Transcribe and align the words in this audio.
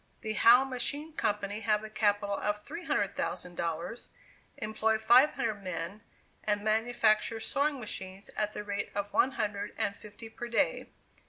The 0.21 0.33
Howe 0.33 0.63
Machine 0.63 1.13
Company 1.13 1.59
have 1.59 1.83
a 1.83 1.89
capital 1.91 2.35
of 2.35 2.65
$300,000, 2.65 4.07
employ 4.57 4.97
five 4.97 5.29
hundred 5.35 5.61
men, 5.63 6.01
and 6.43 6.63
manufacture 6.63 7.39
sewing 7.39 7.79
machines 7.79 8.29
at 8.35 8.53
the 8.53 8.63
rate 8.63 8.89
of 8.95 9.13
one 9.13 9.33
hundred 9.33 9.75
and 9.77 9.95
fifty 9.95 10.27
per 10.27 10.47
day. 10.47 10.87